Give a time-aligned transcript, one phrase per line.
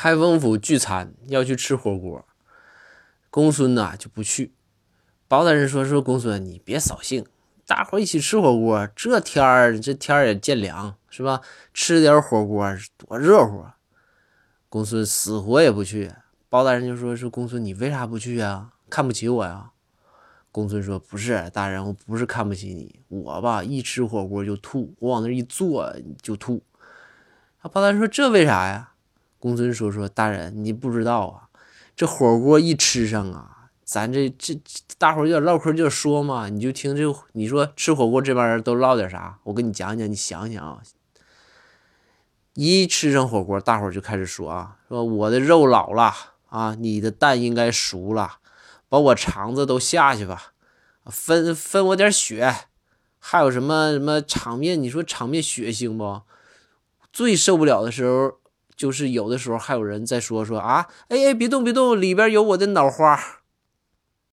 [0.00, 2.24] 开封府聚餐要去吃火锅，
[3.30, 4.54] 公孙呐就不去。
[5.26, 7.26] 包大人说：“说公孙，你别扫兴，
[7.66, 11.40] 大伙一起吃火锅，这天儿这天儿也渐凉，是吧？
[11.74, 12.64] 吃点火锅
[12.96, 13.64] 多热乎。”
[14.70, 16.12] 公孙死活也不去。
[16.48, 18.74] 包大人就说：“说公孙，你为啥不去啊？
[18.88, 19.72] 看不起我呀？”
[20.52, 25.92] 公孙说：“不是，大人，我不是看不起你，我吧一吃火锅就吐，我往那一坐
[26.22, 26.62] 就吐。”
[27.60, 28.92] 他包大人说：“这为啥呀？”
[29.38, 31.48] 公孙说：“说大人，你不知道啊，
[31.94, 33.54] 这火锅一吃上啊。”
[33.88, 34.60] 咱这这
[34.98, 37.02] 大伙儿就唠嗑就说嘛，你就听这，
[37.32, 39.38] 你说吃火锅这帮人都唠点啥？
[39.44, 40.82] 我跟你讲讲，你想想啊，
[42.52, 46.12] 一吃上火锅，大伙儿就开始说啊，说我的肉老了
[46.50, 48.40] 啊，你的蛋应该熟了，
[48.90, 50.52] 把我肠子都下去吧，
[51.06, 52.54] 分分我点血，
[53.18, 54.82] 还有什么什么场面？
[54.82, 56.20] 你说场面血腥不？
[57.10, 58.34] 最受不了的时候，
[58.78, 63.20] 就是有的时候还有人在说说啊，哎哎，别动别动，里边有我的脑花。